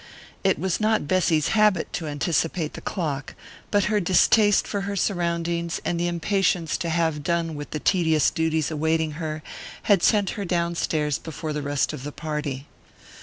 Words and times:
It 0.43 0.57
was 0.57 0.79
not 0.79 1.07
Bessy's 1.07 1.49
habit 1.49 1.93
to 1.93 2.07
anticipate 2.07 2.73
the 2.73 2.81
clock; 2.81 3.35
but 3.69 3.83
her 3.83 3.99
distaste 3.99 4.65
for 4.67 4.81
her 4.81 4.95
surroundings, 4.95 5.79
and 5.85 5.99
the 5.99 6.07
impatience 6.07 6.75
to 6.77 6.89
have 6.89 7.21
done 7.21 7.53
with 7.53 7.69
the 7.69 7.79
tedious 7.79 8.31
duties 8.31 8.71
awaiting 8.71 9.11
her, 9.21 9.43
had 9.83 10.01
sent 10.01 10.31
her 10.31 10.43
downstairs 10.43 11.19
before 11.19 11.53
the 11.53 11.61
rest 11.61 11.93
of 11.93 12.01
the 12.01 12.11
party. 12.11 12.65